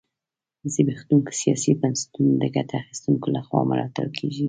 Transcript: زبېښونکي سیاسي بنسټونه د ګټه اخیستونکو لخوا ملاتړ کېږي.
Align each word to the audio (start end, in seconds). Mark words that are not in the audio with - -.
زبېښونکي 0.73 1.33
سیاسي 1.41 1.71
بنسټونه 1.81 2.31
د 2.41 2.43
ګټه 2.55 2.75
اخیستونکو 2.83 3.27
لخوا 3.35 3.61
ملاتړ 3.71 4.05
کېږي. 4.17 4.39